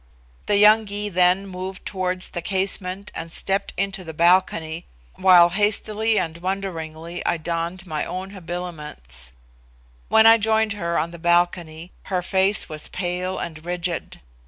The 0.47 0.57
young 0.57 0.87
Gy 0.87 1.09
then 1.09 1.45
moved 1.45 1.85
towards 1.85 2.31
the 2.31 2.41
casement 2.41 3.11
and 3.13 3.31
stepped 3.31 3.71
into 3.77 4.03
the 4.03 4.15
balcony, 4.15 4.87
while 5.13 5.49
hastily 5.49 6.17
and 6.17 6.39
wonderingly 6.39 7.23
I 7.23 7.37
donned 7.37 7.85
my 7.85 8.03
own 8.03 8.31
habiliments. 8.31 9.31
When 10.07 10.25
I 10.25 10.39
joined 10.39 10.73
her 10.73 10.97
on 10.97 11.11
the 11.11 11.19
balcony, 11.19 11.91
her 12.05 12.23
face 12.23 12.67
was 12.67 12.87
pale 12.87 13.37
and 13.37 13.63
rigid. 13.63 14.19